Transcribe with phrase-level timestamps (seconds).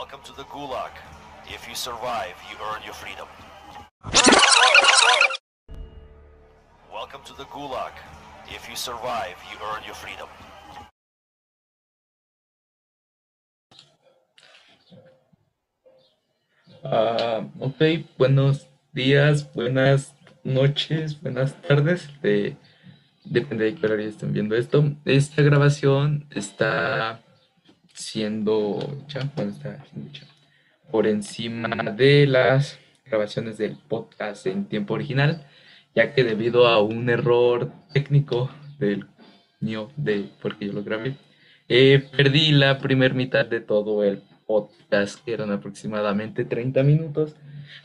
[0.00, 0.92] Welcome to the Gulag.
[1.46, 3.28] If you survive, you earn your freedom.
[6.90, 7.92] Welcome to the Gulag.
[8.48, 10.28] If you survive, you earn your freedom.
[16.82, 20.14] Ah, ok, buenos días, buenas
[20.44, 22.08] noches, buenas tardes.
[22.22, 22.56] de-
[23.24, 24.82] depende de qué horario estén viendo esto.
[25.04, 27.20] Esta grabación está
[27.94, 29.84] siendo hecha, bueno, está
[30.90, 35.46] por encima de las grabaciones del podcast en tiempo original,
[35.94, 39.06] ya que debido a un error técnico del
[39.60, 41.16] mío, de porque yo lo grabé,
[41.68, 47.36] eh, perdí la primer mitad de todo el podcast, que eran aproximadamente 30 minutos.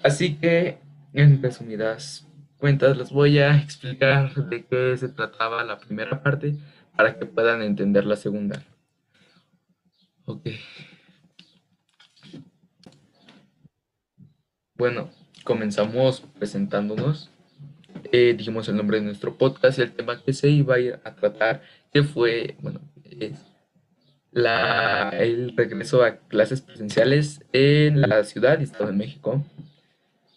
[0.04, 0.80] Así que,
[1.14, 2.28] en resumidas
[2.58, 6.56] cuentas, les voy a explicar de qué se trataba la primera parte
[6.96, 8.64] para que puedan entender la segunda.
[10.26, 10.50] Ok.
[14.76, 15.10] Bueno,
[15.44, 17.30] comenzamos presentándonos.
[18.12, 21.00] Eh, dijimos el nombre de nuestro podcast y el tema que se iba a ir
[21.04, 21.62] a tratar,
[21.94, 23.40] que fue, bueno, es
[24.32, 29.46] la, el regreso a clases presenciales en la ciudad y Estado de México.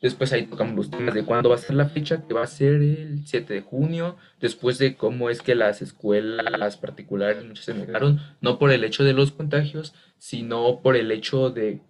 [0.01, 2.47] Después ahí tocamos los temas de cuándo va a ser la fecha, que va a
[2.47, 7.75] ser el 7 de junio, después de cómo es que las escuelas particulares muchas se
[7.75, 11.81] negaron, no por el hecho de los contagios, sino por el hecho de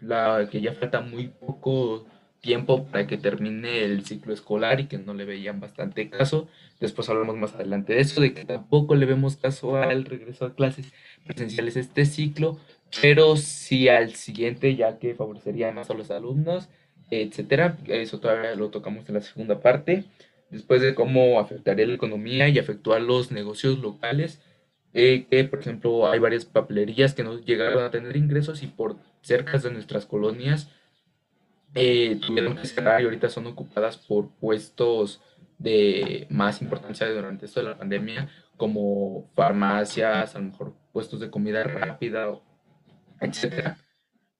[0.00, 2.06] la, que ya falta muy poco
[2.40, 6.48] tiempo para que termine el ciclo escolar y que no le veían bastante caso.
[6.80, 10.54] Después hablamos más adelante de eso, de que tampoco le vemos caso al regreso a
[10.54, 10.92] clases
[11.24, 12.58] presenciales este ciclo,
[13.02, 16.68] pero sí al siguiente, ya que favorecería más a los alumnos,
[17.10, 17.76] etcétera.
[17.86, 20.04] Eso todavía lo tocamos en la segunda parte.
[20.50, 24.40] Después de cómo afectaría la economía y afectó a los negocios locales,
[24.94, 28.96] eh, que por ejemplo hay varias papelerías que no llegaron a tener ingresos y por
[29.20, 30.70] cerca de nuestras colonias
[31.74, 35.20] eh, tuvieron que cerrar y ahorita son ocupadas por puestos
[35.58, 41.30] de más importancia durante esto de la pandemia, como farmacias, a lo mejor puestos de
[41.30, 42.28] comida rápida,
[43.20, 43.76] etcétera.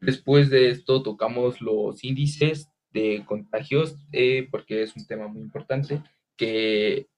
[0.00, 6.02] Después de esto tocamos los índices de contagios, eh, porque es un tema muy importante,
[6.36, 7.08] que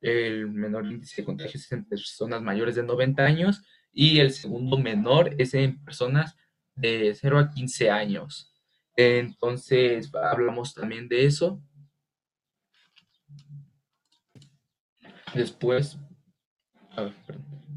[0.00, 3.62] el menor índice de contagios es en personas mayores de 90 años
[3.92, 6.36] y el segundo menor es en personas
[6.76, 8.52] de 0 a 15 años.
[8.94, 11.60] Entonces, hablamos también de eso.
[15.34, 15.98] Después,
[16.96, 17.14] ver,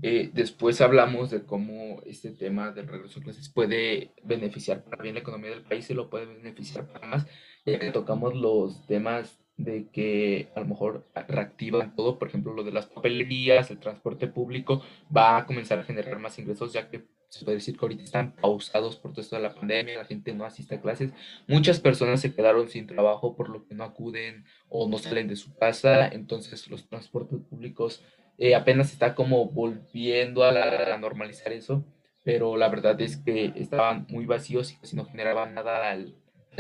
[0.01, 5.15] eh, después hablamos de cómo este tema del regreso a clases puede beneficiar para bien
[5.15, 7.27] la economía del país y lo puede beneficiar para más,
[7.65, 12.63] ya que tocamos los temas de que a lo mejor reactivan todo, por ejemplo, lo
[12.63, 14.81] de las papelerías, el transporte público,
[15.15, 18.35] va a comenzar a generar más ingresos, ya que se puede decir que ahorita están
[18.35, 21.13] pausados por todo esto de la pandemia, la gente no asiste a clases,
[21.47, 25.37] muchas personas se quedaron sin trabajo por lo que no acuden o no salen de
[25.37, 28.03] su casa, entonces los transportes públicos
[28.37, 31.85] eh, apenas está como volviendo a, normalizar eso,
[32.23, 36.15] pero la verdad es que estaban muy vacíos y casi no generaban nada al,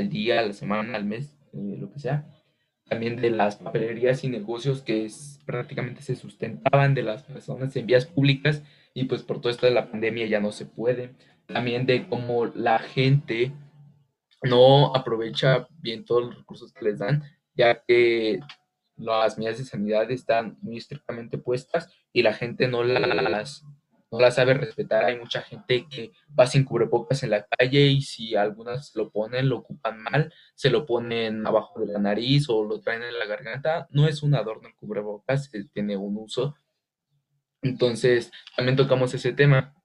[0.09, 2.27] día, a la semana, al mes, eh, lo que sea.
[2.85, 5.07] También de las papelerías y negocios que
[5.45, 9.73] prácticamente se sustentaban de las personas en vías públicas y pues por todo esto de
[9.73, 11.11] la pandemia ya no se puede.
[11.45, 13.53] También de cómo la gente
[14.43, 17.23] no aprovecha bien todos los recursos que les dan,
[17.55, 18.39] ya que
[18.97, 23.63] las medidas de sanidad están muy estrictamente puestas y la gente no las,
[24.11, 25.05] no sabe respetar.
[25.05, 29.49] Hay mucha gente que va sin cubrebocas en la calle y si algunas lo ponen,
[29.49, 33.25] lo ocupan mal, se lo ponen abajo de la nariz o lo traen en la
[33.25, 33.87] garganta.
[33.91, 36.55] No es un adorno el cubrebocas, tiene un uso
[37.61, 39.75] entonces, también tocamos ese tema.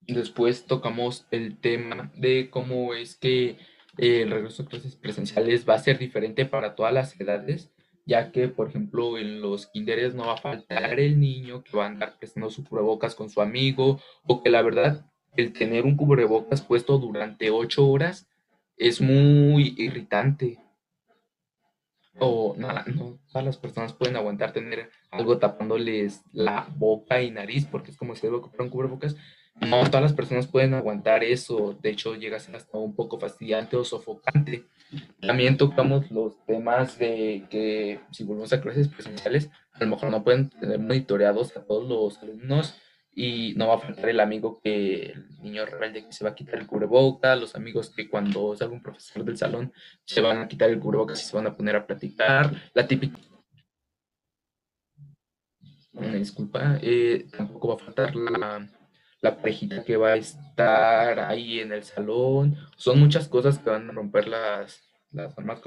[0.00, 3.58] Después tocamos el tema de cómo es que eh,
[3.98, 7.70] el regreso a clases presenciales va a ser diferente para todas las edades,
[8.06, 11.84] ya que, por ejemplo, en los kinderes no va a faltar el niño que va
[11.84, 15.04] a andar prestando su cubrebocas con su amigo, o que la verdad,
[15.36, 18.28] el tener un cubrebocas puesto durante ocho horas
[18.76, 20.58] es muy irritante
[22.18, 27.66] o no, no todas las personas pueden aguantar tener algo tapándoles la boca y nariz,
[27.66, 29.16] porque es como si debo comprar un cubrebocas.
[29.60, 33.18] No todas las personas pueden aguantar eso, de hecho llega a ser hasta un poco
[33.18, 34.64] fastidiante o sofocante.
[35.20, 40.24] También tocamos los temas de que si volvemos a clases presenciales, a lo mejor no
[40.24, 42.80] pueden tener monitoreados a todos los alumnos
[43.12, 46.34] y no va a faltar el amigo que, el niño rebelde que se va a
[46.34, 49.72] quitar el cubreboca, los amigos que cuando salga un profesor del salón
[50.04, 53.18] se van a quitar el cubrebocas y se van a poner a platicar, la típica...
[55.92, 58.70] Disculpa, eh, tampoco va a faltar la,
[59.20, 62.56] la parejita que va a estar ahí en el salón.
[62.76, 64.82] Son muchas cosas que van a romper las,
[65.12, 65.60] las normas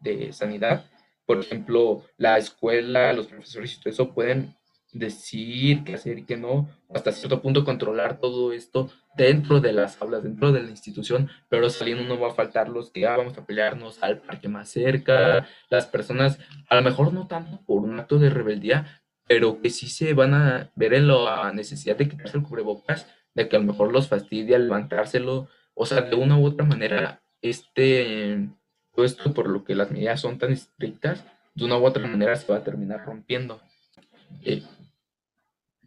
[0.00, 0.84] de sanidad.
[1.26, 4.56] Por ejemplo, la escuela, los profesores y todo eso pueden
[4.92, 10.00] decir qué hacer y qué no, hasta cierto punto controlar todo esto dentro de las
[10.00, 13.36] aulas, dentro de la institución, pero saliendo no va a faltar los que ah, vamos
[13.36, 16.38] a pelearnos al parque más cerca, las personas,
[16.70, 20.34] a lo mejor no tanto por un acto de rebeldía, pero que sí se van
[20.34, 24.08] a ver en la necesidad de quitarse el cubrebocas, de que a lo mejor los
[24.08, 28.48] fastidia levantárselo, o sea, de una u otra manera, este,
[28.92, 32.34] todo esto por lo que las medidas son tan estrictas, de una u otra manera
[32.36, 33.60] se va a terminar rompiendo.
[34.42, 34.62] Eh,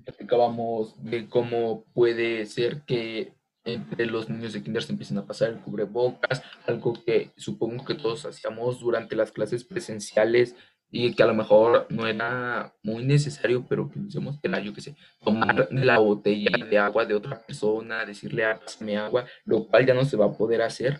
[0.05, 3.33] platicábamos de cómo puede ser que
[3.63, 7.95] entre los niños de kinder se empiecen a pasar el cubrebocas, algo que supongo que
[7.95, 10.55] todos hacíamos durante las clases presenciales
[10.91, 14.73] y que a lo mejor no era muy necesario, pero que decíamos que la, yo
[14.73, 19.85] qué sé, tomar la botella de agua de otra persona, decirle, hazme agua, lo cual
[19.85, 20.99] ya no se va a poder hacer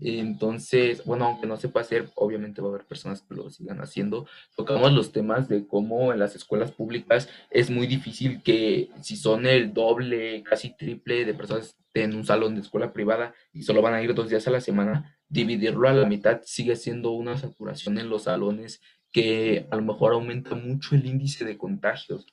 [0.00, 3.80] entonces, bueno, aunque no se pueda hacer, obviamente va a haber personas que lo sigan
[3.80, 4.26] haciendo.
[4.56, 9.46] Tocamos los temas de cómo en las escuelas públicas es muy difícil que si son
[9.46, 13.94] el doble, casi triple de personas en un salón de escuela privada y solo van
[13.94, 17.98] a ir dos días a la semana, dividirlo a la mitad sigue siendo una saturación
[17.98, 18.80] en los salones
[19.12, 22.26] que a lo mejor aumenta mucho el índice de contagios.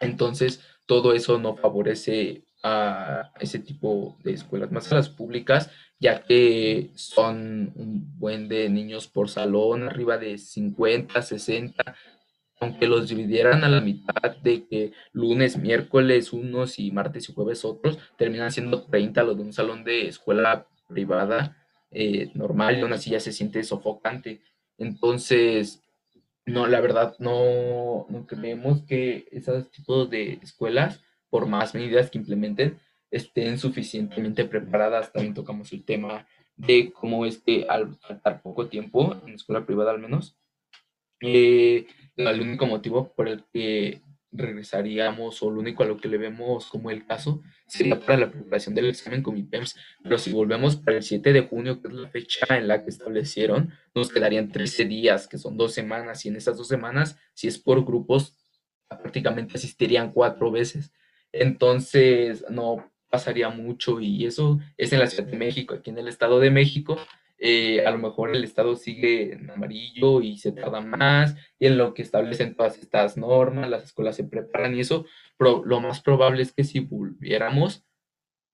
[0.00, 6.22] Entonces, todo eso no favorece a ese tipo de escuelas, más a las públicas, ya
[6.24, 11.96] que son un buen de niños por salón, arriba de 50, 60,
[12.60, 17.64] aunque los dividieran a la mitad de que lunes, miércoles unos y martes y jueves
[17.64, 21.56] otros, terminan siendo 30 los de un salón de escuela privada
[21.90, 24.40] eh, normal y aún así ya se siente sofocante.
[24.78, 25.82] Entonces,
[26.46, 32.78] no, la verdad, no, creemos que esos tipos de escuelas por más medidas que implementen,
[33.10, 35.12] estén suficientemente preparadas.
[35.12, 36.26] También tocamos el tema
[36.56, 40.36] de cómo es al faltar poco tiempo, en escuela privada al menos,
[41.20, 41.86] eh,
[42.16, 44.00] el único motivo por el que
[44.32, 48.30] regresaríamos o lo único a lo que le vemos como el caso sería para la
[48.30, 51.94] preparación del examen con IPEMS, pero si volvemos para el 7 de junio, que es
[51.94, 56.28] la fecha en la que establecieron, nos quedarían 13 días, que son dos semanas, y
[56.28, 58.36] en esas dos semanas, si es por grupos,
[58.88, 60.92] prácticamente asistirían cuatro veces.
[61.32, 66.08] Entonces, no pasaría mucho y eso es en la Ciudad de México, aquí en el
[66.08, 66.98] Estado de México.
[67.38, 71.78] Eh, a lo mejor el Estado sigue en amarillo y se tarda más, y en
[71.78, 75.06] lo que establecen todas estas normas, las escuelas se preparan y eso,
[75.36, 77.84] pero lo más probable es que si volviéramos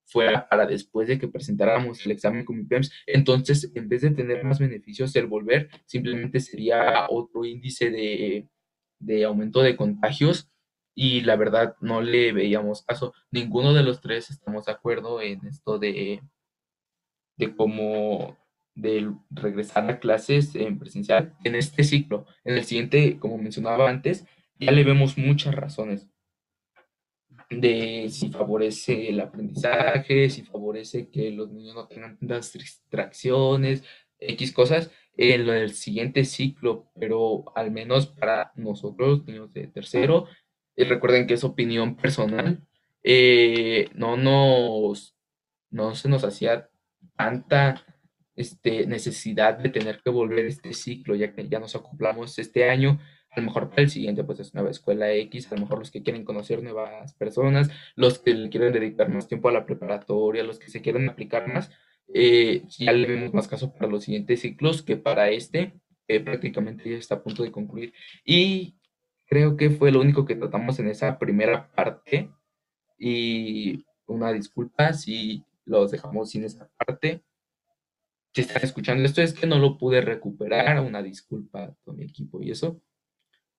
[0.07, 4.45] fuera para después de que presentáramos el examen con PEMS, entonces en vez de tener
[4.45, 8.49] más beneficios el volver, simplemente sería otro índice de,
[8.99, 10.51] de aumento de contagios
[10.95, 13.15] y la verdad no le veíamos caso.
[13.31, 16.23] Ninguno de los tres estamos de acuerdo en esto de,
[17.37, 18.37] de cómo
[18.75, 22.27] de regresar a clases en presencial en este ciclo.
[22.45, 24.27] En el siguiente, como mencionaba antes,
[24.59, 26.09] ya le vemos muchas razones
[27.51, 33.85] de si favorece el aprendizaje, si favorece que los niños no tengan tantas distracciones,
[34.19, 40.27] X cosas en del siguiente ciclo, pero al menos para nosotros, niños de tercero,
[40.77, 42.67] y recuerden que es opinión personal,
[43.03, 45.17] eh, no nos,
[45.71, 46.69] no se nos hacía
[47.17, 47.85] tanta
[48.37, 53.01] este, necesidad de tener que volver este ciclo, ya que ya nos acoplamos este año,
[53.31, 55.91] a lo mejor para el siguiente pues es nueva escuela X, a lo mejor los
[55.91, 60.45] que quieren conocer nuevas personas, los que le quieren dedicar más tiempo a la preparatoria,
[60.45, 61.71] los que se quieren aplicar más,
[62.13, 65.75] eh, ya le vemos más caso para los siguientes ciclos que para este,
[66.07, 67.93] que prácticamente ya está a punto de concluir.
[68.25, 68.77] Y
[69.27, 72.31] Creo que fue lo único que tratamos en esa primera parte
[72.99, 77.25] y una disculpa si los dejamos sin esa parte.
[78.35, 82.43] Si están escuchando esto es que no lo pude recuperar, una disculpa todo mi equipo
[82.43, 82.83] y eso.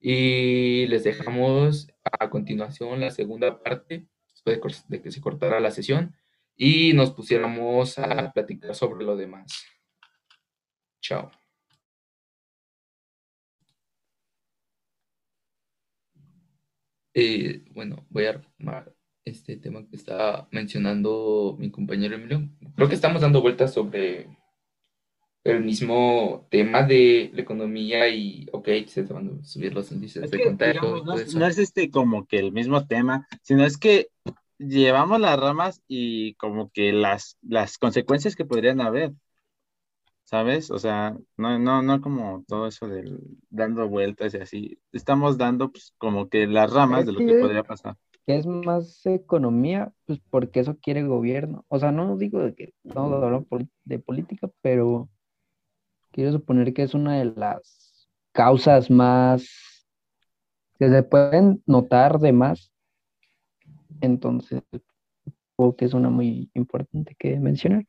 [0.01, 6.13] Y les dejamos a continuación la segunda parte, después de que se cortara la sesión,
[6.58, 9.48] y nos pusiéramos a platicar sobre lo demás.
[11.01, 11.32] Chao.
[17.13, 22.50] Eh, bueno, voy a retomar este tema que está mencionando mi compañero Emilio.
[22.75, 24.27] Creo que estamos dando vueltas sobre
[25.46, 30.44] el mismo tema de la economía y, ok, se van a subir los índices de
[30.44, 31.04] contagio.
[31.06, 34.10] no, es este como que el mismo tema, sino es que
[34.58, 39.14] llevamos las ramas y como que las, las consecuencias que podrían haber.
[40.24, 40.72] ¿sabes?
[40.72, 43.20] O sea, no, no, no como todo eso del
[43.52, 44.80] dando vueltas y así.
[44.92, 47.96] Estamos dando pues, como que las ramas de lo que podría pasar.
[48.25, 51.64] que es más economía, pues porque eso quiere el gobierno.
[51.68, 53.46] O sea, no digo de que estamos hablando
[53.84, 55.08] de política, pero
[56.16, 59.86] quiero suponer que es una de las causas más
[60.80, 62.72] que se pueden notar de más.
[64.00, 64.64] Entonces,
[65.58, 67.86] creo que es una muy importante que mencionar.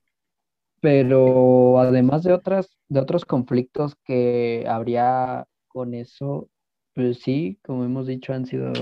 [0.81, 6.51] Pero además de otras, de otros conflictos que habría con eso,
[6.95, 8.73] pues sí, como hemos dicho, han sido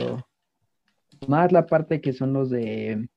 [1.28, 3.10] más la parte que son los de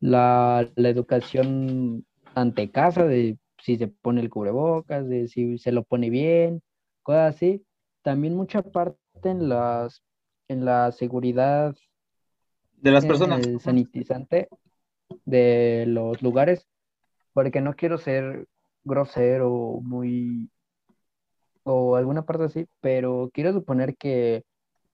[0.00, 6.10] la, educación ante casa, de si se pone el cubrebocas, de si se lo pone
[6.10, 6.62] bien,
[7.02, 7.64] cosas así.
[8.02, 10.02] También mucha parte en las
[10.48, 11.76] en la seguridad
[12.76, 14.48] de las personas sanitizante
[15.24, 16.66] de los lugares,
[17.32, 18.46] porque no quiero ser
[18.84, 20.50] grosero muy
[21.64, 24.44] o alguna parte así, pero quiero suponer que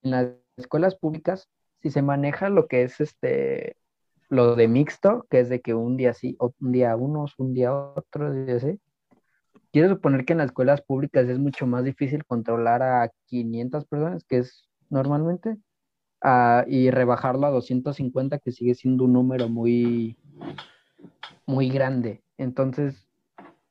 [0.03, 1.47] en las escuelas públicas
[1.81, 3.77] si se maneja lo que es este,
[4.35, 7.73] lo de mixto, que es de que un día sí, un día unos, un día
[7.73, 8.79] otros, y así.
[9.71, 14.23] Quiero suponer que en las escuelas públicas es mucho más difícil controlar a 500 personas,
[14.23, 15.57] que es normalmente,
[16.67, 20.17] y rebajarlo a 250, que sigue siendo un número muy,
[21.45, 22.23] muy grande.
[22.37, 23.07] Entonces,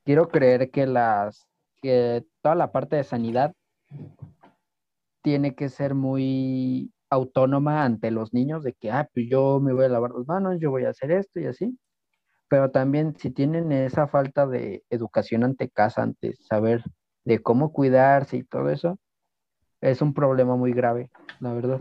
[0.05, 1.47] quiero creer que las,
[1.83, 3.55] que toda la parte de sanidad
[5.23, 9.87] tiene que ser muy autónoma ante los niños de que, ah, pues yo me voy
[9.87, 11.79] a lavar las manos, yo voy a hacer esto y así.
[12.49, 16.85] Pero también si tienen esa falta de educación ante casa, ante saber
[17.25, 18.99] de cómo cuidarse y todo eso,
[19.81, 21.81] es un problema muy grave, la verdad.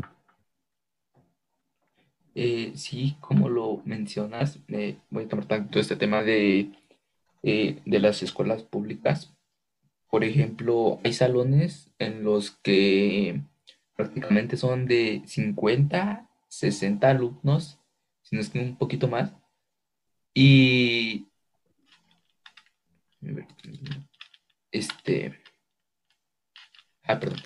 [2.35, 4.59] Eh, sí, como lo mencionas,
[5.09, 6.71] voy a tomar tanto este tema de,
[7.43, 9.33] eh, de las escuelas públicas.
[10.09, 13.41] Por ejemplo, hay salones en los que
[14.03, 17.79] prácticamente son de 50, 60 alumnos,
[18.21, 19.33] si no es que un poquito más.
[20.33, 21.27] Y
[24.71, 25.39] este
[27.03, 27.39] ah, perdón.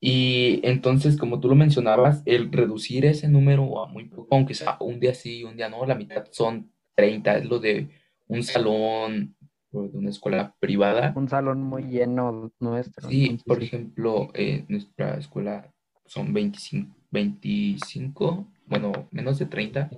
[0.00, 4.76] Y entonces, como tú lo mencionabas, el reducir ese número a muy poco, aunque sea
[4.80, 7.88] un día sí, un día no, la mitad son 30, es lo de
[8.28, 9.36] un salón
[9.72, 11.12] de una escuela privada.
[11.16, 13.08] Un salón muy lleno nuestro.
[13.08, 15.72] Sí, por ejemplo, eh, nuestra escuela
[16.06, 19.90] son 25, 25, bueno, menos de 30,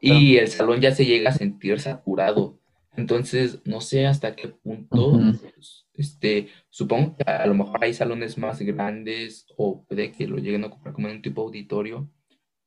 [0.00, 2.58] y el salón ya se llega a sentir saturado.
[2.96, 5.18] Entonces, no sé hasta qué punto,
[5.54, 10.36] pues, este, supongo que a lo mejor hay salones más grandes o puede que lo
[10.36, 12.08] lleguen a comprar como en un tipo auditorio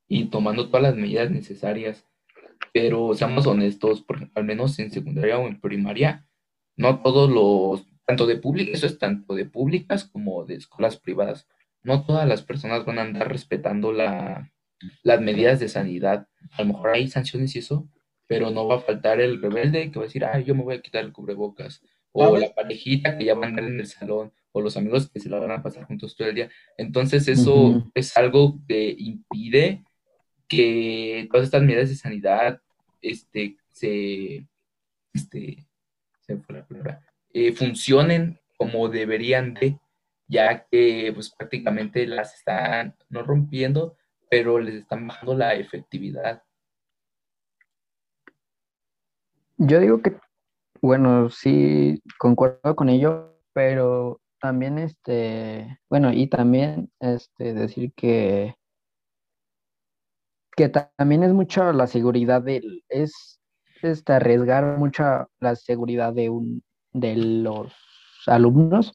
[0.07, 2.05] y tomando todas las medidas necesarias.
[2.73, 6.26] Pero seamos honestos, por al menos en secundaria o en primaria,
[6.77, 11.47] no todos los, tanto de públicas, eso es tanto de públicas como de escuelas privadas,
[11.83, 14.51] no todas las personas van a andar respetando la,
[15.03, 16.27] las medidas de sanidad.
[16.51, 17.89] A lo mejor hay sanciones y eso,
[18.27, 20.75] pero no va a faltar el rebelde que va a decir, ah, yo me voy
[20.75, 21.81] a quitar el cubrebocas.
[22.11, 25.19] O la parejita que ya va a andar en el salón, o los amigos que
[25.19, 26.49] se la van a pasar juntos todo el día.
[26.77, 29.83] Entonces, eso es algo que impide
[30.47, 32.61] que todas estas medidas de sanidad
[33.01, 34.47] este, se,
[35.13, 35.66] este,
[37.33, 39.79] eh, funcionen como deberían de,
[40.27, 43.95] ya que pues prácticamente las están no rompiendo,
[44.29, 46.43] pero les están bajando la efectividad.
[49.57, 50.17] Yo digo que,
[50.81, 58.55] bueno, sí, concuerdo con ello, pero también este, bueno, y también este decir que
[60.57, 63.39] que también es mucho la seguridad del, es
[63.83, 67.73] este, arriesgar mucho la seguridad de, un, de los
[68.25, 68.93] alumnos,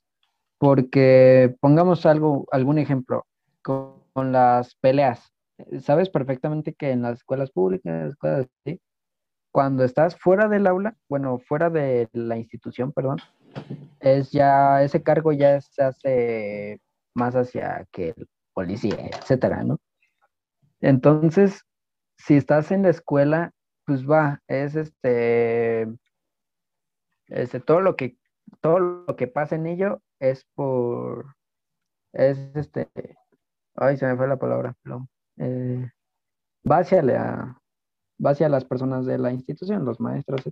[0.59, 3.27] porque pongamos algo, algún ejemplo
[3.62, 5.33] con, las peleas.
[5.81, 8.15] Sabes perfectamente que en las escuelas públicas,
[9.51, 13.19] cuando estás fuera del aula, bueno, fuera de la institución, perdón,
[14.01, 16.81] es ya, ese cargo ya se hace
[17.15, 19.79] más hacia que el policía, etcétera, ¿no?
[20.81, 21.62] Entonces,
[22.17, 23.53] si estás en la escuela
[23.85, 25.89] pues va, es este,
[27.29, 28.17] este, todo lo que,
[28.61, 31.35] todo lo que pasa en ello es por,
[32.12, 32.89] es este,
[33.75, 35.09] ay, se me fue la palabra, perdón,
[35.39, 35.91] eh,
[36.71, 37.61] va hacia la,
[38.25, 40.43] va hacia las personas de la institución, los maestros,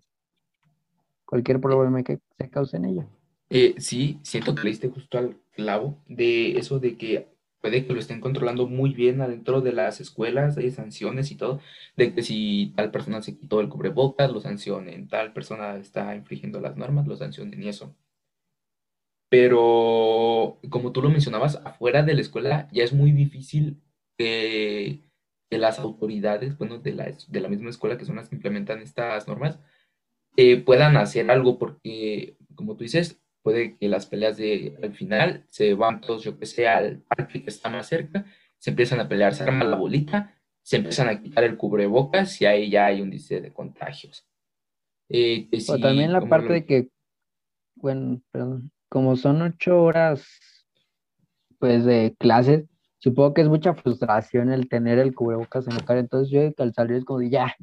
[1.25, 3.07] cualquier problema que se cause en ello.
[3.49, 7.29] Eh, sí, siento que le diste justo al clavo de eso de que
[7.61, 11.61] puede que lo estén controlando muy bien adentro de las escuelas, hay sanciones y todo,
[11.97, 16.61] de que si tal persona se quitó el cubrebocas, lo sancionen, tal persona está infringiendo
[16.61, 17.95] las normas, lo sancionen y eso.
[19.29, 23.81] Pero, como tú lo mencionabas, afuera de la escuela ya es muy difícil
[24.19, 25.03] que
[25.51, 29.29] las autoridades, bueno, de la, de la misma escuela que son las que implementan estas
[29.29, 29.59] normas,
[30.37, 35.45] eh, puedan hacer algo porque, como tú dices, puede que las peleas de al final
[35.49, 38.25] se van todos, yo que sé, al parque que está más cerca,
[38.59, 42.47] se empiezan a pelear, se arma la bolita, se empiezan a quitar el cubrebocas y
[42.47, 44.27] ahí ya hay un índice de contagios.
[45.09, 46.89] Eh, o también la parte de que,
[47.75, 50.27] bueno, perdón, como son ocho horas,
[51.59, 52.67] pues, de clases,
[52.99, 56.75] supongo que es mucha frustración el tener el cubrebocas en la cara, entonces yo al
[56.75, 57.57] salir es como de ya,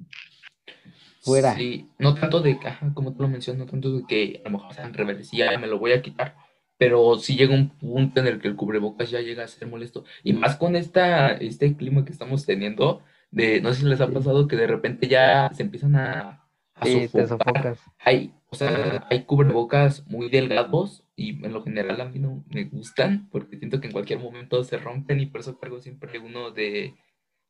[1.28, 1.56] fuera.
[1.56, 4.58] Sí, no tanto de, ajá, como tú lo mencionas, no tanto de que a lo
[4.58, 6.36] mejor sean rebeldes y ya me lo voy a quitar,
[6.78, 10.06] pero sí llega un punto en el que el cubrebocas ya llega a ser molesto,
[10.24, 14.08] y más con esta, este clima que estamos teniendo, de, no sé si les ha
[14.08, 16.48] pasado que de repente ya se empiezan a,
[16.84, 17.80] sí, te sofocas.
[18.00, 22.66] Hay, o sea, hay cubrebocas muy delgados y en lo general a mí no me
[22.66, 26.52] gustan porque siento que en cualquier momento se rompen y por eso cargo siempre uno
[26.52, 26.96] de,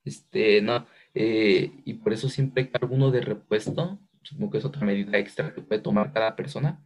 [0.05, 4.85] este, no, eh, y por eso siempre cargo uno de repuesto, supongo que es otra
[4.85, 6.83] medida extra que puede tomar cada persona,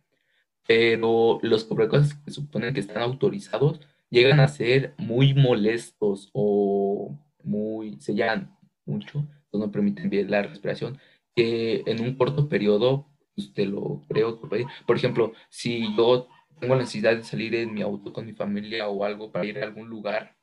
[0.68, 8.00] pero los cubrebocas que suponen que están autorizados llegan a ser muy molestos o muy,
[8.00, 11.00] se llenan mucho, entonces no permiten bien la respiración,
[11.36, 14.40] que en un corto periodo, usted lo creo
[14.86, 16.28] Por ejemplo, si yo
[16.60, 19.60] tengo la necesidad de salir en mi auto con mi familia o algo para ir
[19.60, 20.36] a algún lugar,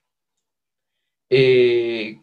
[1.31, 2.21] eh,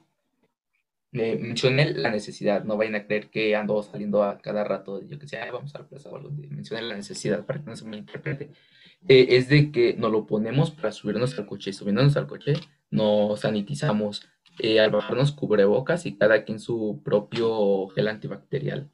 [1.15, 5.27] mencioné la necesidad, no vayan a creer que ando saliendo a cada rato, yo que
[5.27, 7.97] sé, vamos a la plaza o algo, mencioné la necesidad para que no se me
[7.97, 8.51] interprete,
[9.07, 12.53] eh, es de que nos lo ponemos para subirnos al coche, subiéndonos al coche,
[12.91, 14.27] nos sanitizamos,
[14.59, 18.89] eh, al bajarnos cubrebocas y cada quien su propio gel antibacterial.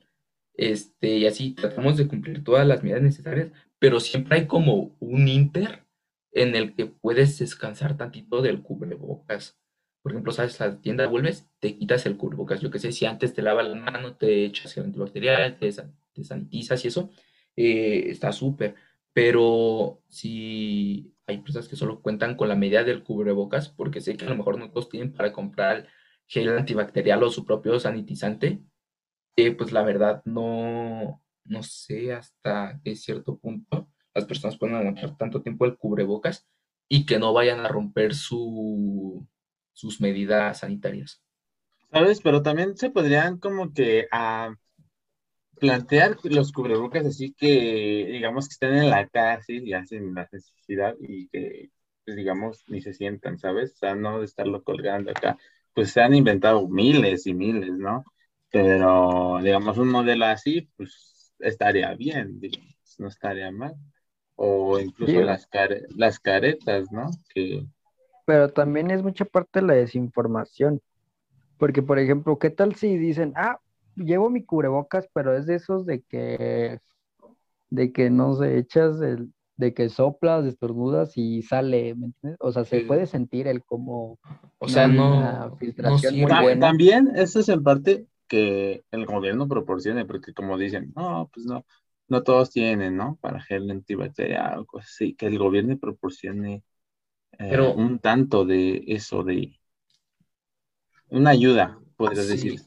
[0.53, 5.27] Este, y así tratamos de cumplir todas las medidas necesarias, pero siempre hay como un
[5.27, 5.85] inter
[6.33, 9.60] en el que puedes descansar tantito del cubrebocas.
[10.01, 12.61] Por ejemplo, sabes, a la tienda vuelves, te quitas el cubrebocas.
[12.61, 15.71] Yo que sé, si antes te lavas la mano, te echas el antibacterial, te,
[16.13, 17.11] te sanitizas y eso,
[17.55, 18.75] eh, está súper.
[19.13, 24.25] Pero si hay personas que solo cuentan con la medida del cubrebocas, porque sé que
[24.25, 25.87] a lo mejor no todos tienen para comprar
[26.27, 28.61] gel antibacterial o su propio sanitizante,
[29.35, 35.17] eh, pues la verdad no, no sé hasta qué cierto punto las personas pueden aguantar
[35.17, 36.47] tanto tiempo el cubrebocas
[36.89, 39.25] y que no vayan a romper su,
[39.73, 41.21] sus medidas sanitarias.
[41.91, 42.21] ¿Sabes?
[42.21, 44.55] Pero también se podrían como que ah,
[45.59, 50.95] plantear los cubrebocas así que, digamos, que estén en la casa y hacen la necesidad
[50.99, 51.69] y que,
[52.05, 53.73] pues, digamos, ni se sientan, ¿sabes?
[53.73, 55.37] O sea, no de estarlo colgando acá.
[55.73, 58.03] Pues se han inventado miles y miles, ¿no?
[58.51, 62.39] Pero, digamos, un modelo así, pues estaría bien,
[62.97, 63.75] no estaría mal.
[64.35, 65.47] O incluso las,
[65.95, 67.11] las caretas, ¿no?
[67.33, 67.65] Que...
[68.31, 70.81] Pero también es mucha parte de la desinformación.
[71.57, 73.59] Porque, por ejemplo, ¿qué tal si dicen, ah,
[73.97, 76.79] llevo mi cubrebocas, pero es de esos de que,
[77.71, 82.37] de que no se echas, el, de que soplas, estornudas y sale, ¿me entiendes?
[82.39, 84.17] O sea, se puede sentir el como...
[84.59, 85.57] O sea, no...
[85.57, 86.25] Filtración
[86.61, 91.65] También, eso es en parte que el gobierno proporcione, porque como dicen, no, pues no,
[92.07, 93.17] no todos tienen, ¿no?
[93.19, 96.63] Para gel antibacterial cosas así, que el gobierno proporcione
[97.41, 99.59] eh, un tanto de eso, de
[101.09, 102.61] una ayuda, podrías decir.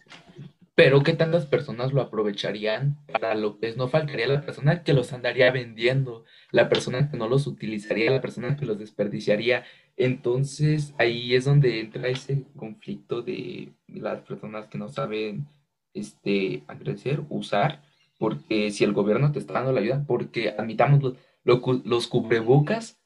[0.75, 3.77] Pero ¿qué tantas personas lo aprovecharían para lo que es?
[3.77, 8.21] No faltaría la persona que los andaría vendiendo, la persona que no los utilizaría, la
[8.21, 9.65] persona que los desperdiciaría.
[9.97, 15.47] Entonces ahí es donde entra ese conflicto de las personas que no saben
[15.95, 17.85] este, agradecer, usar,
[18.19, 22.99] porque si el gobierno te está dando la ayuda, porque admitamos, los cubrebocas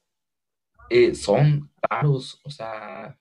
[0.91, 3.19] eh, son caros, o sea,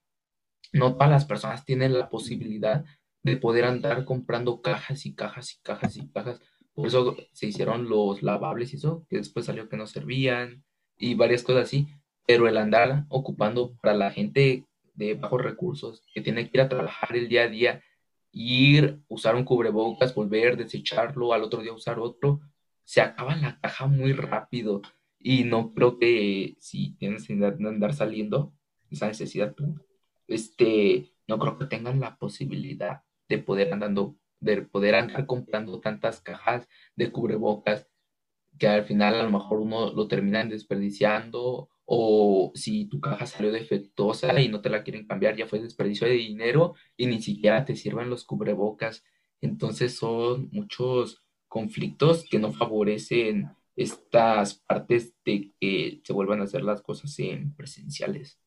[0.74, 2.86] no todas las personas tienen la posibilidad
[3.24, 6.42] de poder andar comprando cajas y cajas y cajas y cajas.
[6.74, 10.64] Por eso se hicieron los lavables y eso, que después salió que no servían
[10.98, 11.88] y varias cosas así.
[12.26, 16.70] Pero el andar ocupando para la gente de bajos recursos, que tiene que ir a
[16.70, 17.84] trabajar el día a día
[18.32, 22.42] ir, usar un cubrebocas, volver, desecharlo, al otro día usar otro,
[22.84, 24.82] se acaba la caja muy rápido.
[25.30, 28.54] Y no creo que si tienes necesidad de andar saliendo,
[28.90, 29.54] esa necesidad,
[30.26, 36.22] este, no creo que tengan la posibilidad de poder andando, de poder andar comprando tantas
[36.22, 37.90] cajas de cubrebocas
[38.58, 43.52] que al final a lo mejor uno lo terminan desperdiciando o si tu caja salió
[43.52, 47.66] defectuosa y no te la quieren cambiar, ya fue desperdicio de dinero y ni siquiera
[47.66, 49.04] te sirven los cubrebocas.
[49.42, 56.64] Entonces son muchos conflictos que no favorecen estas partes de que se vuelvan a hacer
[56.64, 58.42] las cosas en presenciales.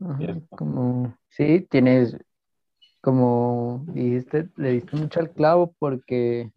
[0.00, 0.56] Ajá, Cierto.
[0.56, 2.16] como, sí, tienes,
[3.02, 6.50] como dijiste, le diste mucho al clavo porque,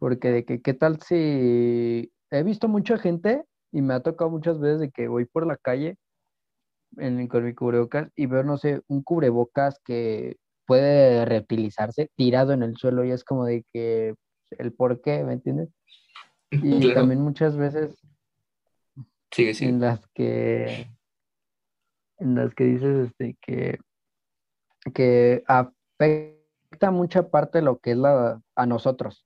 [0.00, 4.58] porque de que, ¿qué tal si he visto mucha gente y me ha tocado muchas
[4.58, 5.96] veces de que voy por la calle
[6.96, 12.64] en, con mi cubrebocas y veo, no sé, un cubrebocas que puede reutilizarse tirado en
[12.64, 14.16] el suelo y es como de que
[14.58, 15.68] el por qué, ¿me entiendes?
[16.52, 17.94] Y Claro, también muchas veces
[19.30, 19.70] sigue, sigue.
[19.70, 20.90] en las que
[22.18, 23.78] en las que dices este que
[24.94, 29.24] que afecta mucha parte de lo que es la a nosotros.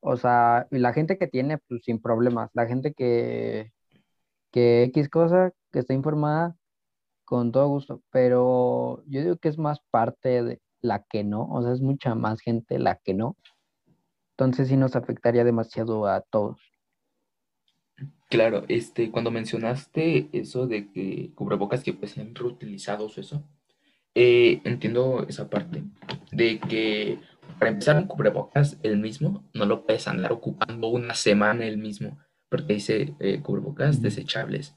[0.00, 3.72] O sea, y la gente que tiene pues sin problemas, la gente que
[4.50, 6.56] que X cosa que está informada
[7.24, 11.62] con todo gusto, pero yo digo que es más parte de la que no, o
[11.62, 13.36] sea, es mucha más gente la que no.
[14.38, 16.60] Entonces sí nos afectaría demasiado a todos.
[18.30, 23.42] Claro, este, cuando mencionaste eso de que cubrebocas que pues sean reutilizados o eso,
[24.14, 25.82] eh, entiendo esa parte
[26.30, 27.18] de que
[27.58, 32.16] para empezar un cubrebocas el mismo no lo puedes andar ocupando una semana el mismo,
[32.48, 34.76] porque dice eh, cubrebocas desechables.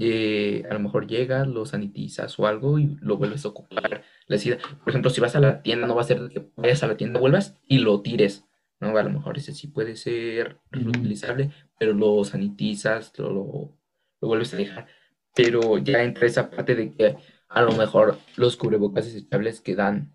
[0.00, 4.02] Eh, a lo mejor llegas, lo sanitizas o algo y lo vuelves a ocupar.
[4.26, 6.96] Por ejemplo, si vas a la tienda, no va a ser que vayas a la
[6.96, 8.44] tienda, vuelvas y lo tires,
[8.80, 8.96] ¿no?
[8.96, 13.78] A lo mejor ese sí puede ser reutilizable, pero lo sanitizas, lo, lo,
[14.20, 14.86] lo vuelves a dejar.
[15.34, 17.16] Pero ya entra esa parte de que
[17.48, 20.12] a lo mejor los cubrebocas desechables que dan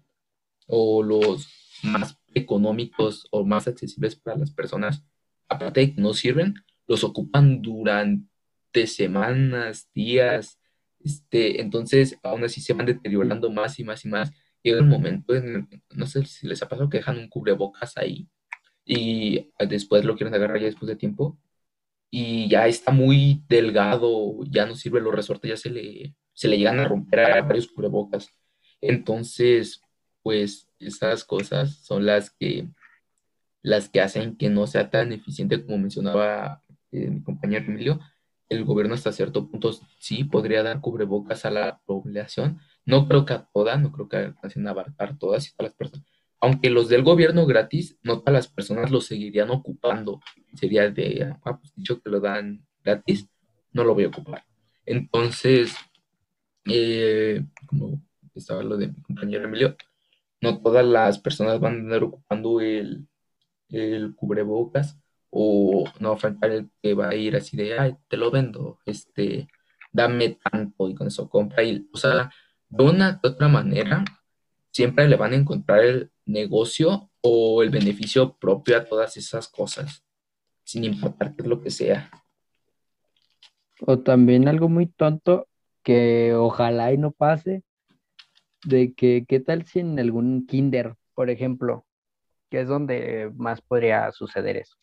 [0.68, 1.48] o los
[1.84, 5.04] más económicos o más accesibles para las personas,
[5.48, 6.56] aparte de que no sirven,
[6.88, 10.60] los ocupan durante semanas, días,
[11.00, 14.32] este, entonces aún así se van deteriorando más y más y más.
[14.64, 17.98] Llega un momento en el, no sé si les ha pasado que dejan un cubrebocas
[17.98, 18.30] ahí
[18.94, 21.40] y después lo quieren agarrar ya después de tiempo
[22.10, 26.58] y ya está muy delgado, ya no sirve los resortes, ya se le, se le
[26.58, 28.30] llegan a romper a varios cubrebocas.
[28.82, 29.82] Entonces,
[30.24, 32.68] pues esas cosas son las que,
[33.62, 38.02] las que hacen que no sea tan eficiente como mencionaba eh, mi compañero Emilio.
[38.50, 42.60] El gobierno hasta cierto punto sí podría dar cubrebocas a la población.
[42.86, 46.11] No creo que a todas, no creo que a abarcar todas y todas las personas.
[46.42, 50.20] Aunque los del gobierno gratis, no todas las personas los seguirían ocupando.
[50.56, 53.28] Sería de, ah, pues dicho que lo dan gratis,
[53.74, 54.44] no lo voy a ocupar.
[54.86, 55.76] Entonces,
[56.66, 58.02] eh, como
[58.34, 59.76] estaba lo de mi compañero Emilio,
[60.42, 63.08] no todas las personas van a andar ocupando el,
[63.70, 64.98] el cubrebocas
[65.30, 68.32] o no va a faltar el que va a ir así de, ay, te lo
[68.32, 69.48] vendo, este,
[69.92, 72.32] dame tanto y con eso compra y, o sea,
[72.70, 74.04] de una u otra manera,
[74.72, 80.04] siempre le van a encontrar el negocio o el beneficio propio a todas esas cosas,
[80.64, 82.10] sin importar qué es lo que sea.
[83.86, 85.48] O también algo muy tonto
[85.84, 87.64] que ojalá y no pase,
[88.64, 91.86] de que qué tal si en algún kinder, por ejemplo,
[92.50, 94.78] que es donde más podría suceder eso.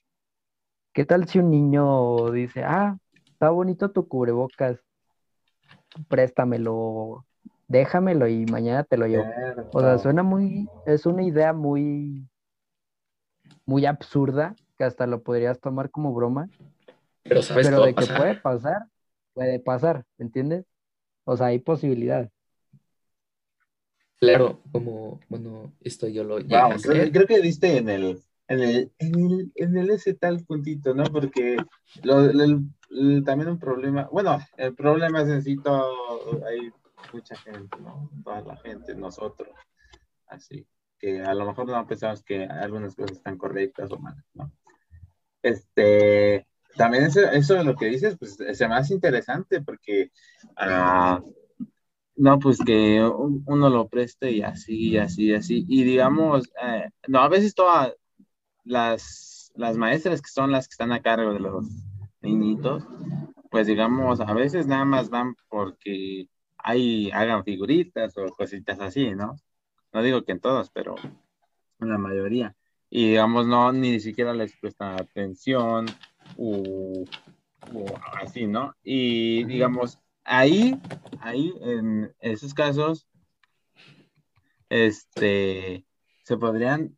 [0.93, 4.81] ¿Qué tal si un niño dice, ah, está bonito tu cubrebocas,
[6.09, 7.25] préstamelo,
[7.69, 9.25] déjamelo y mañana te lo llevo?
[9.73, 12.27] O sea, suena muy, es una idea muy,
[13.67, 16.49] muy absurda, que hasta lo podrías tomar como broma,
[17.23, 18.19] Pero sabes pero de que pasar.
[18.19, 18.83] puede pasar,
[19.35, 20.65] puede pasar, ¿me entiendes?
[21.25, 22.31] O sea, hay posibilidad.
[24.21, 27.13] Claro, como, bueno, esto yo lo creer.
[27.13, 31.05] creo que diste en el, en el, en el, en el ese tal puntito, ¿no?
[31.05, 31.57] Porque
[32.03, 32.33] lo,
[33.23, 35.63] también un problema, bueno, el problema es sencillo,
[36.47, 36.73] hay
[37.13, 38.11] mucha gente, ¿no?
[38.25, 39.49] Toda la gente, nosotros,
[40.27, 40.67] así,
[40.99, 44.53] que a lo mejor no pensamos que algunas cosas están correctas o malas, ¿no?
[45.43, 50.11] Este, también eso, eso de lo que dices, pues se me hace interesante porque,
[50.57, 51.21] ah,
[52.17, 55.65] no, pues que un- uno lo preste y así, y así, y así.
[55.69, 57.95] Y digamos, eh, no, a veces todas
[58.65, 61.67] las, las maestras que son las que están a cargo de los
[62.21, 62.85] niñitos,
[63.51, 66.29] pues digamos, a veces nada más van porque
[66.59, 69.37] ahí hagan figuritas o cositas así, ¿no?
[69.93, 70.95] No digo que en todas, pero
[71.81, 72.55] en la mayoría.
[72.91, 75.87] Y digamos, no, ni siquiera les prestan atención
[76.37, 77.05] o,
[77.75, 77.85] o
[78.21, 78.75] así, ¿no?
[78.83, 80.79] Y digamos, ahí,
[81.21, 83.07] ahí, en esos casos,
[84.69, 85.85] este,
[86.23, 86.97] se podrían,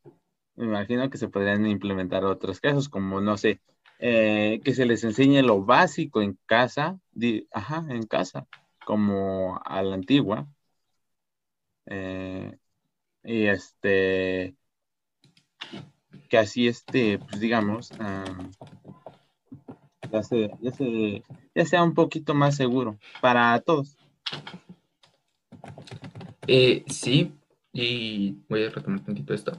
[0.57, 3.61] me imagino que se podrían implementar otros casos, como, no sé,
[3.99, 8.47] eh, que se les enseñe lo básico en casa, di- ajá, en casa,
[8.91, 10.49] como a la antigua.
[11.87, 12.57] Eh,
[13.23, 14.57] y este,
[16.29, 18.25] que así este, pues digamos, ah,
[20.11, 21.23] ya, se- ya, se-
[21.55, 23.97] ya sea un poquito más seguro para todos.
[26.49, 27.33] Eh, sí,
[27.73, 29.53] y voy a retomar un tantito esto.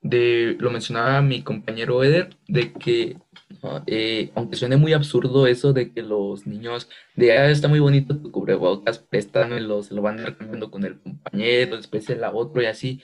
[0.00, 3.16] De, lo mencionaba mi compañero Eder, de que,
[3.86, 8.16] eh, aunque suene muy absurdo eso de que los niños, de, ah, está muy bonito
[8.18, 10.36] tu cubrebocas, préstamelo, se lo van a
[10.70, 13.02] con el compañero, después el otro y así.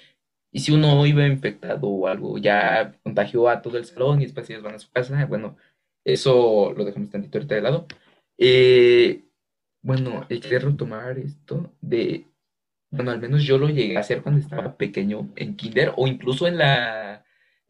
[0.53, 4.49] Y si uno iba infectado o algo, ya contagió a todo el salón y después
[4.51, 5.57] ellos van a su casa, bueno,
[6.05, 7.87] eso lo dejamos tantito ahorita de lado.
[8.39, 9.25] Eh,
[9.83, 12.27] bueno, eh, quería retomar esto de,
[12.91, 16.47] bueno, al menos yo lo llegué a hacer cuando estaba pequeño en kinder o incluso
[16.47, 17.22] en la,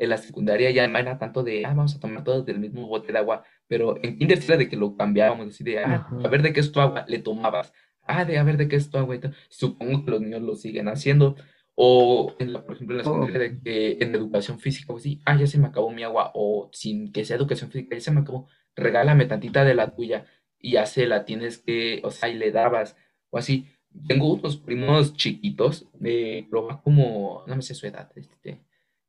[0.03, 2.87] en la secundaria ya no era tanto de, ah, vamos a tomar todos del mismo
[2.89, 6.17] bote de agua, pero en kinder era de que lo cambiábamos, así de, ah, Ajá.
[6.25, 8.77] a ver de qué es tu agua, le tomabas, ah, de a ver de qué
[8.77, 9.17] es tu agua.
[9.49, 11.37] Supongo que los niños lo siguen haciendo.
[11.75, 15.05] O, en la, por ejemplo, en la Oh, secundaria, de que en educación física, pues
[15.05, 18.01] sí, ah, ya se me acabó mi agua, o sin que sea educación física, ya
[18.01, 20.27] se me acabó, regálame tantita de la tuya,
[20.59, 22.97] y ya se la tienes que, o sea, y le dabas,
[23.31, 23.67] o así.
[24.09, 28.63] Tengo unos primos chiquitos, eh, pero va como, no me sé su edad, este,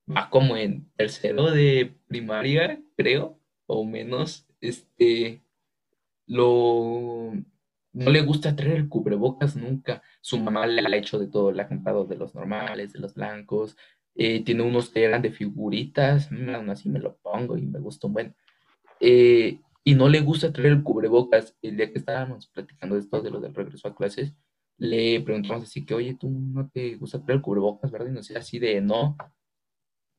[0.10, 5.44] va como en tercero de primaria, creo, o menos, este,
[6.28, 7.34] lo,
[7.94, 10.02] no le gusta traer el cubrebocas nunca.
[10.22, 13.14] Su mamá le ha hecho de todo, le ha comprado de los normales, de los
[13.14, 13.78] blancos,
[14.16, 17.80] eh, tiene unos que eran de figuritas, mm, aún así me lo pongo y me
[17.80, 18.36] gusta un buen.
[19.00, 21.56] Eh, y no le gusta traer el cubrebocas.
[21.62, 24.34] El día que estábamos platicando de esto, de lo del regreso a clases,
[24.78, 28.08] le preguntamos así que, oye, tú no te gusta traer el cubrebocas, ¿verdad?
[28.08, 29.18] Y nos decía así de no.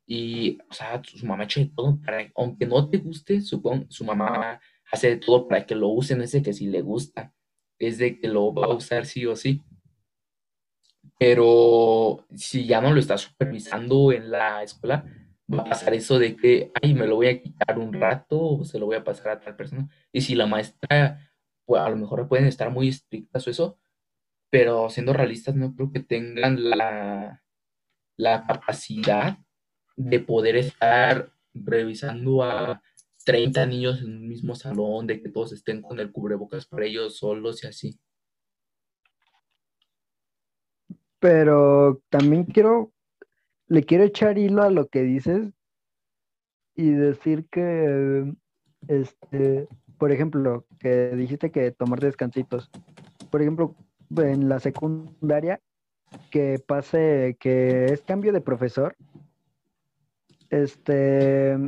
[0.06, 3.40] Y, o sea, su, su mamá ha hecho de todo para, aunque no te guste,
[3.40, 4.60] supongo, su mamá
[4.92, 7.32] hace de todo para que lo use, no es de que si le gusta,
[7.78, 9.62] es de que lo va a usar sí o sí.
[11.18, 15.04] Pero si ya no lo está supervisando en la escuela,
[15.52, 18.64] va a pasar eso de que, ay, me lo voy a quitar un rato o
[18.64, 19.88] se lo voy a pasar a tal persona.
[20.12, 21.30] Y si la maestra,
[21.64, 23.78] pues a lo mejor pueden estar muy estrictas o eso,
[24.50, 27.42] pero siendo realistas, no creo que tengan la,
[28.16, 29.38] la capacidad
[29.96, 32.82] de poder estar revisando a
[33.24, 37.18] 30 niños en un mismo salón, de que todos estén con el cubrebocas para ellos
[37.18, 37.98] solos y así.
[41.18, 42.92] Pero también quiero,
[43.66, 45.52] le quiero echar hilo a lo que dices
[46.76, 48.34] y decir que,
[48.88, 52.70] este, por ejemplo, que dijiste que tomar descansitos.
[53.30, 53.74] Por ejemplo,
[54.16, 55.60] en la secundaria,
[56.30, 58.96] que pase que es cambio de profesor,
[60.62, 61.58] este,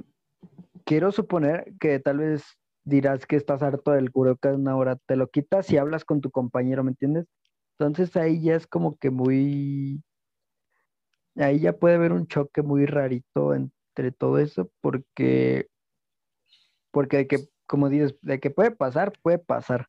[0.85, 2.45] quiero suponer que tal vez
[2.85, 6.31] dirás que estás harto del cubrebocas una hora, te lo quitas y hablas con tu
[6.31, 7.27] compañero, ¿me entiendes?
[7.79, 10.03] Entonces ahí ya es como que muy,
[11.35, 15.67] ahí ya puede haber un choque muy rarito entre todo eso, porque,
[16.93, 19.89] porque de que, como dices, de que puede pasar, puede pasar.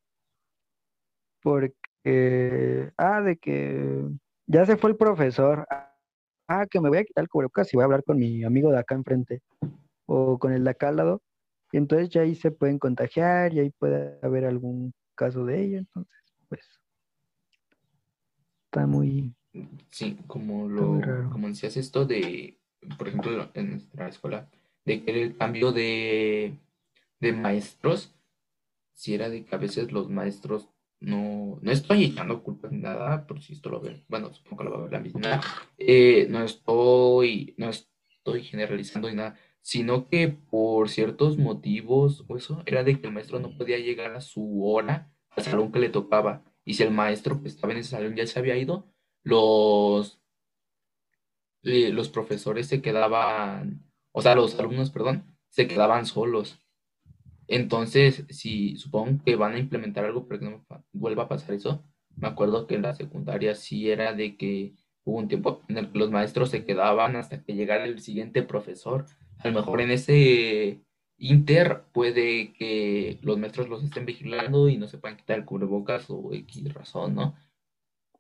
[1.44, 4.10] Porque, ah, de que
[4.48, 5.68] ya se fue el profesor,
[6.48, 8.72] ah, que me voy a quitar el cubrebocas y voy a hablar con mi amigo
[8.72, 9.42] de acá enfrente
[10.06, 11.22] o con el de acá al lado,
[11.72, 15.78] y entonces ya ahí se pueden contagiar y ahí puede haber algún caso de ello,
[15.80, 16.62] entonces, pues,
[18.66, 19.34] está muy,
[19.90, 22.60] Sí, como lo, como decías esto de,
[22.98, 24.50] por ejemplo, en nuestra escuela,
[24.86, 26.58] de que el cambio de,
[27.20, 28.14] de maestros,
[28.94, 33.28] si era de que a veces los maestros no, no estoy echando culpas ni nada,
[33.28, 35.42] por si esto lo ven, bueno, supongo que lo va a ver la misma,
[35.78, 42.64] eh, no estoy, no estoy generalizando ni nada, sino que por ciertos motivos o eso,
[42.66, 45.90] era de que el maestro no podía llegar a su hora al salón que le
[45.90, 48.92] tocaba, y si el maestro que estaba en ese salón ya se había ido,
[49.24, 50.20] los,
[51.64, 56.60] eh, los profesores se quedaban, o sea, los alumnos, perdón, se quedaban solos.
[57.48, 61.84] Entonces, si supongo que van a implementar algo para que no vuelva a pasar eso,
[62.16, 64.74] me acuerdo que en la secundaria sí era de que
[65.06, 68.44] hubo un tiempo en el que los maestros se quedaban hasta que llegara el siguiente
[68.44, 69.06] profesor.
[69.40, 70.82] A lo mejor en ese
[71.18, 76.10] inter puede que los maestros los estén vigilando y no se puedan quitar el cubrebocas
[76.10, 77.36] o X razón, ¿no?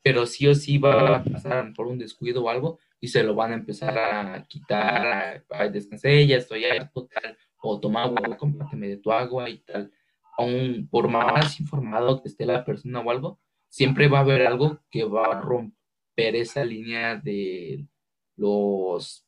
[0.03, 3.35] Pero sí o sí va a pasar por un descuido o algo y se lo
[3.35, 7.37] van a empezar a quitar, a, a descansé, ya estoy harto, tal
[7.69, 9.91] o toma agua, compárteme de tu agua y tal.
[10.37, 14.79] Aún por más informado que esté la persona o algo, siempre va a haber algo
[14.89, 17.87] que va a romper esa línea de
[18.35, 19.25] los,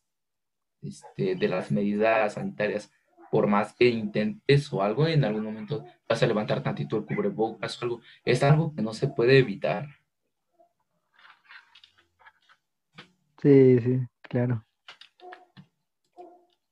[0.81, 2.91] este, de las medidas sanitarias.
[3.31, 7.79] Por más que intentes o algo, en algún momento vas a levantar tantito el cubrebocas
[7.79, 8.01] o algo.
[8.25, 9.87] Es algo que no se puede evitar.
[13.41, 14.65] Sí, sí, claro.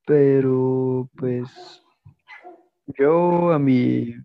[0.07, 1.83] Pero, pues,
[2.97, 4.15] yo a mi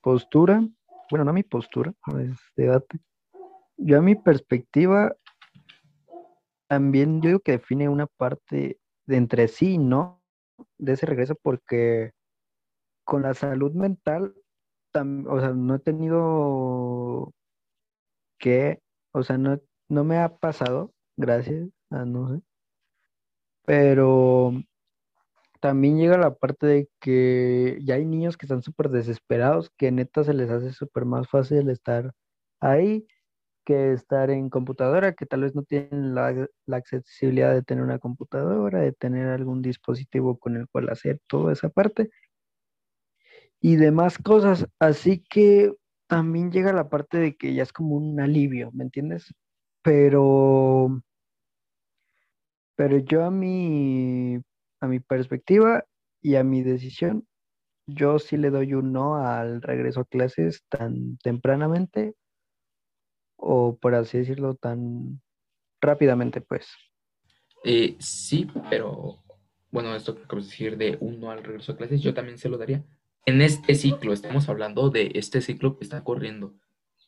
[0.00, 0.66] postura,
[1.12, 2.98] bueno, no a mi postura, es debate,
[3.76, 5.14] yo a mi perspectiva,
[6.68, 10.20] también yo digo que define una parte de entre sí, ¿no?
[10.76, 12.10] De ese regreso, porque
[13.04, 14.34] con la salud mental,
[14.92, 17.32] tam- o sea, no he tenido
[18.40, 18.80] que,
[19.12, 22.42] o sea, no, no me ha pasado, gracias, a no sé,
[23.64, 24.52] pero
[25.62, 30.24] también llega la parte de que ya hay niños que están súper desesperados, que neta
[30.24, 32.12] se les hace súper más fácil estar
[32.60, 33.06] ahí
[33.64, 38.00] que estar en computadora, que tal vez no tienen la, la accesibilidad de tener una
[38.00, 42.10] computadora, de tener algún dispositivo con el cual hacer toda esa parte
[43.60, 44.66] y demás cosas.
[44.80, 45.72] Así que
[46.08, 49.32] también llega la parte de que ya es como un alivio, ¿me entiendes?
[49.82, 51.02] Pero,
[52.76, 54.42] pero yo a mi,
[54.82, 55.84] a mi perspectiva
[56.20, 57.26] y a mi decisión,
[57.86, 62.14] yo sí le doy un no al regreso a clases tan tempranamente
[63.36, 65.20] o por así decirlo, tan
[65.80, 66.68] rápidamente, pues.
[67.64, 69.22] Eh, sí, pero
[69.70, 72.58] bueno, esto que de decir de uno al regreso a clases, yo también se lo
[72.58, 72.84] daría.
[73.24, 76.54] En este ciclo, estamos hablando de este ciclo que está corriendo.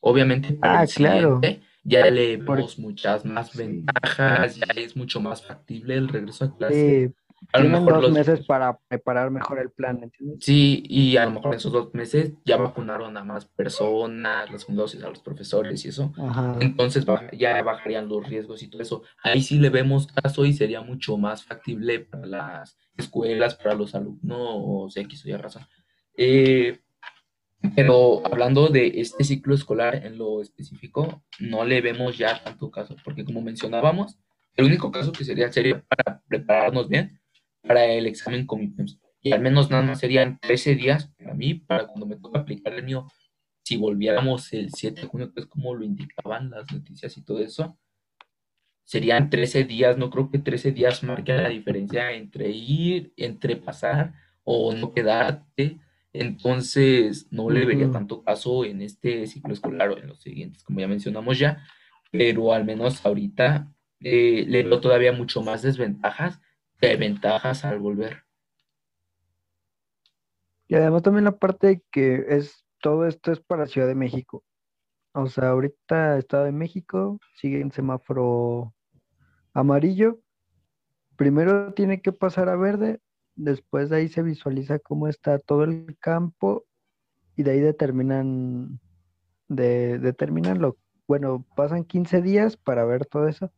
[0.00, 1.40] Obviamente, para Ah, el claro.
[1.40, 3.58] siguiente ya le vemos muchas más Sí.
[3.58, 7.10] ventajas, ya es mucho más factible el regreso a clases.
[7.10, 7.14] Sí,
[7.52, 10.38] A lo mejor dos los- meses para preparar mejor el plan, ¿entiendes?
[10.40, 14.66] Sí, y a lo mejor en esos dos meses ya vacunaron a más personas, las
[14.68, 16.12] dosis a los profesores y eso.
[16.18, 16.56] Ajá.
[16.60, 19.02] Entonces ya bajarían los riesgos y todo eso.
[19.22, 23.94] Ahí sí le vemos caso y sería mucho más factible para las escuelas, para los
[23.94, 25.62] alumnos, X o Y razón.
[26.16, 26.80] Eh,
[27.74, 32.94] pero hablando de este ciclo escolar en lo específico, no le vemos ya tanto caso,
[33.04, 34.18] porque como mencionábamos,
[34.56, 37.18] el único caso que sería sería para prepararnos bien
[37.66, 38.98] para el examen con MIPEMS.
[39.20, 42.74] Y al menos nada más serían 13 días para mí, para cuando me toca aplicar
[42.74, 43.06] el mío,
[43.62, 47.40] si volviéramos el 7 de junio, que es como lo indicaban las noticias y todo
[47.40, 47.78] eso,
[48.84, 54.12] serían 13 días, no creo que 13 días marquen la diferencia entre ir, entre pasar
[54.44, 55.78] o no quedarte.
[56.12, 60.80] Entonces, no le vería tanto caso en este ciclo escolar o en los siguientes, como
[60.80, 61.66] ya mencionamos ya,
[62.12, 66.40] pero al menos ahorita eh, le veo todavía mucho más desventajas
[66.80, 68.24] que ventajas al volver.
[70.68, 74.44] Y además también la parte de que es todo esto es para Ciudad de México.
[75.12, 78.74] O sea, ahorita Estado de México sigue en semáforo
[79.52, 80.20] amarillo.
[81.16, 83.00] Primero tiene que pasar a verde,
[83.36, 86.64] después de ahí se visualiza cómo está todo el campo
[87.36, 88.80] y de ahí determinan
[89.48, 93.52] de, determinan lo, bueno, pasan 15 días para ver todo eso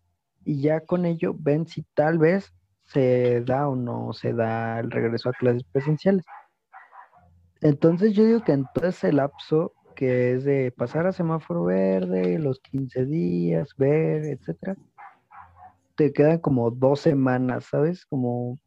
[0.44, 2.52] y ya con ello ven si tal vez
[2.87, 6.25] se da o no se da el regreso a clases presenciales.
[7.61, 12.38] Entonces yo digo que en todo ese lapso que es de pasar a semáforo verde,
[12.38, 14.77] los 15 días, ver, etcétera,
[15.96, 18.05] te quedan como dos semanas, ¿sabes?
[18.05, 18.59] Como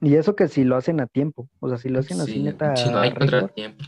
[0.00, 2.38] y eso que si lo hacen a tiempo, o sea, si lo hacen así Sí,
[2.38, 3.12] neta si no hay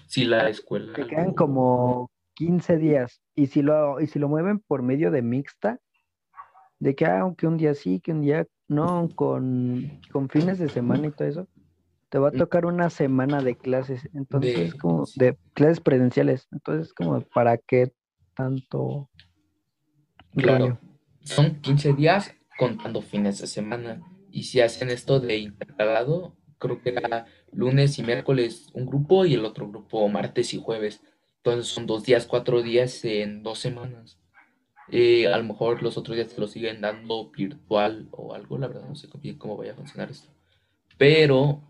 [0.07, 3.21] si la escuela te quedan como 15 días.
[3.37, 5.79] Y si lo, y si lo mueven por medio de mixta,
[6.81, 10.69] de que ah, aunque un día sí, que un día no, con, con fines de
[10.71, 11.49] semana y todo eso,
[12.11, 14.09] te va a tocar una semana de clases.
[14.15, 16.49] Entonces, De- es como de clases presenciales.
[16.53, 17.93] Entonces, como, ¿para qué
[18.35, 19.11] tanto
[20.37, 20.79] Claro, rollo?
[21.25, 24.03] son 15 días contando fines de semana.
[24.31, 29.35] Y si hacen esto de intercalado, creo que era lunes y miércoles un grupo y
[29.35, 31.03] el otro grupo martes y jueves.
[31.39, 34.20] Entonces son dos días, cuatro días en dos semanas.
[34.93, 38.67] Eh, a lo mejor los otros días te lo siguen dando virtual o algo, la
[38.67, 40.29] verdad no sé bien cómo vaya a funcionar esto.
[40.99, 41.63] Pero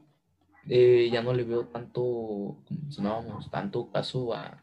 [0.68, 4.62] eh, ya no le veo tanto, como mencionábamos, tanto caso a,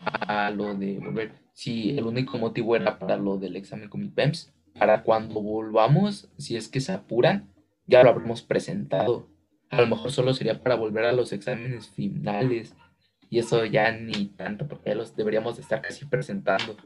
[0.00, 1.32] a lo de volver.
[1.52, 6.28] Si el único motivo era para lo del examen con mi PEMS, para cuando volvamos,
[6.38, 7.52] si es que se apuran,
[7.86, 9.28] ya lo habremos presentado.
[9.70, 12.74] A lo mejor solo sería para volver a los exámenes finales.
[13.30, 16.76] Y eso ya ni tanto, porque ya los deberíamos de estar casi presentando.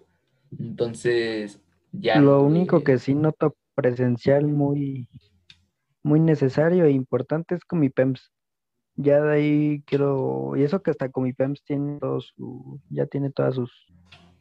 [0.58, 1.60] Entonces,
[1.92, 5.08] ya Lo único que sí noto presencial muy,
[6.02, 8.32] muy necesario e importante es con mi PEMS.
[8.96, 13.06] Ya de ahí quiero, y eso que hasta con mi PEMS tiene todo su, ya
[13.06, 13.70] tiene todas sus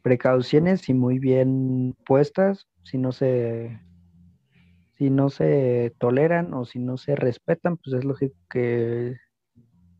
[0.02, 3.80] precauciones y muy bien puestas, si no se,
[4.98, 9.16] si no se toleran o si no se respetan, pues es lógico que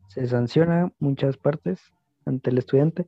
[0.09, 1.81] se sanciona muchas partes
[2.25, 3.07] ante el estudiante.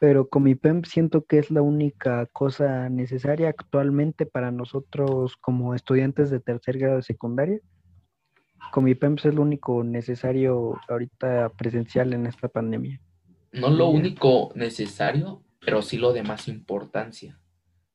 [0.00, 5.74] Pero con mi PEM siento que es la única cosa necesaria actualmente para nosotros como
[5.74, 7.60] estudiantes de tercer grado de secundaria.
[8.70, 13.00] Con mi PEM es lo único necesario ahorita presencial en esta pandemia.
[13.52, 17.40] No lo único necesario, pero sí lo de más importancia.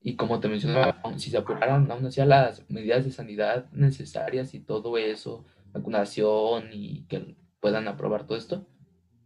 [0.01, 4.53] Y como te mencionaba, si se apuraran aún así a las medidas de sanidad necesarias
[4.53, 8.67] y todo eso, vacunación y que puedan aprobar todo esto,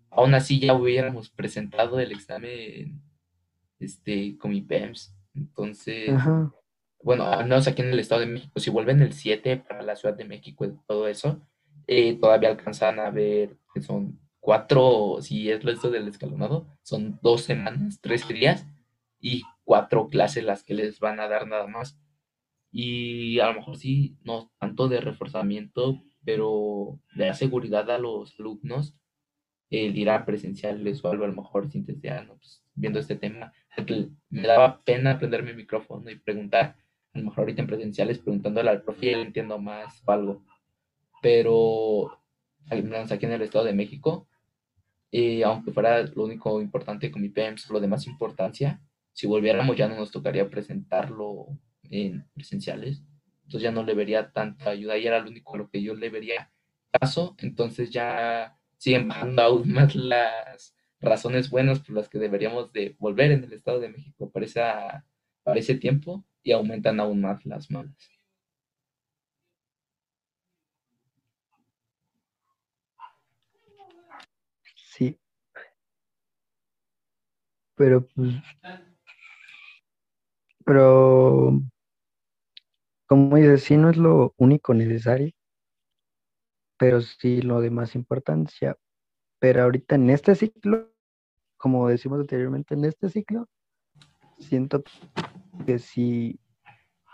[0.10, 3.02] aún así ya hubiéramos presentado el examen
[3.80, 5.16] este, con mi PEMS.
[5.36, 6.52] Entonces, Ajá.
[7.02, 9.96] bueno, al menos aquí en el Estado de México, si vuelven el 7 para la
[9.96, 11.42] Ciudad de México y todo eso,
[11.86, 17.20] eh, todavía alcanzan a ver que son cuatro, si es lo esto del escalonado, son
[17.22, 18.66] dos semanas, tres días
[19.20, 22.00] y cuatro clases las que les van a dar nada más.
[22.72, 28.40] Y a lo mejor sí, no tanto de reforzamiento, pero de dar seguridad a los
[28.40, 28.96] alumnos
[29.70, 33.16] el ir a presenciales o algo, a lo mejor sientes ya, no, pues, viendo este
[33.16, 33.52] tema,
[34.30, 36.76] me daba pena prenderme el micrófono y preguntar,
[37.14, 40.46] a lo mejor ahorita en presenciales preguntándole al profe, ya entiendo más o algo,
[41.22, 42.20] pero
[42.70, 44.28] al menos aquí en el Estado de México,
[45.12, 48.82] eh, aunque fuera lo único importante con mi PEMS, lo de más importancia,
[49.14, 51.48] si volviéramos ya no nos tocaría presentarlo
[51.90, 53.04] en presenciales,
[53.46, 55.96] entonces ya no le vería tanta ayuda y era lo único a lo que yo
[55.96, 56.52] le vería
[56.92, 62.96] caso, entonces ya siguen bajando aún más las razones buenas por las que deberíamos de
[63.00, 65.06] volver en el Estado de México para, esa,
[65.44, 67.96] para ese tiempo y aumentan aún más las malas.
[74.76, 75.20] Sí.
[77.76, 78.34] Pero pues,
[80.66, 81.62] pero
[83.08, 85.32] como dices, sí no es lo único necesario,
[86.78, 88.78] pero sí lo de más importancia.
[89.40, 90.92] Pero ahorita en este ciclo,
[91.58, 93.48] como decimos anteriormente, en este ciclo,
[94.40, 94.84] siento
[95.66, 96.40] que sí,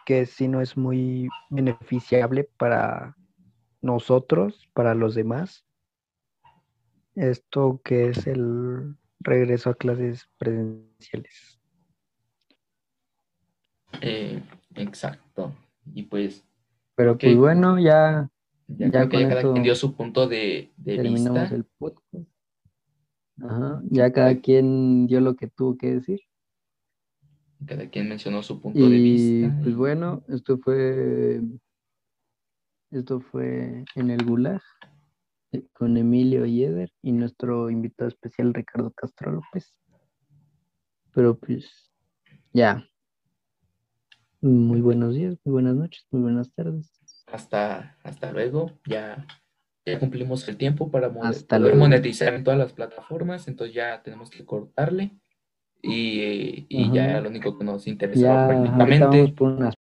[0.05, 3.16] que sí no es muy beneficiable para
[3.82, 5.66] nosotros, para los demás,
[7.16, 11.59] esto que es el regreso a clases presenciales.
[14.01, 14.41] Eh,
[14.76, 15.53] exacto.
[15.93, 16.43] Y pues,
[16.95, 18.30] Pero ok, pues bueno, ya,
[18.68, 21.45] ya ya creo que con ya cada quien dio su punto de, de vista.
[21.53, 22.28] el podcast.
[23.41, 26.22] Ajá, ya cada quien dio lo que tuvo que decir.
[27.66, 29.57] Cada quien mencionó su punto de Y vista.
[29.61, 31.41] pues y- bueno, esto fue,
[32.91, 34.61] esto fue en el Gulag
[35.51, 39.74] eh, con Emilio y Eder y nuestro invitado especial Ricardo Castro López.
[41.14, 41.91] Pero pues
[42.53, 42.86] ya,
[44.41, 46.91] muy buenos días, muy buenas noches, muy buenas tardes.
[47.34, 48.71] Hasta, hasta luego.
[48.86, 49.25] Ya,
[49.86, 51.77] ya cumplimos el tiempo para Hasta poder luego.
[51.79, 55.11] monetizar en todas las plataformas, entonces ya tenemos que cortarle.
[55.81, 59.05] Y, y ya lo único que nos interesaba Ya prácticamente.
[59.05, 59.73] vamos por unas